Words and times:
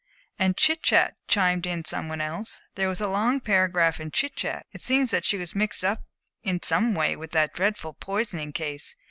"And 0.39 0.57
Chit 0.57 0.81
Chat," 0.81 1.15
chimed 1.27 1.67
in 1.67 1.85
some 1.85 2.09
one 2.09 2.21
else. 2.21 2.59
"There 2.73 2.89
was 2.89 2.99
a 2.99 3.07
long 3.07 3.39
paragraph 3.39 3.99
in 3.99 4.09
Chit 4.09 4.35
Chat. 4.35 4.65
It 4.71 4.81
seems 4.81 5.11
that 5.11 5.25
she 5.25 5.37
was 5.37 5.53
mixed 5.53 5.83
up 5.85 6.05
in 6.41 6.59
some 6.63 6.95
way 6.95 7.13
in 7.13 7.21
that 7.33 7.53
dreadful 7.53 7.93
poisoning 7.93 8.51
case. 8.51 8.95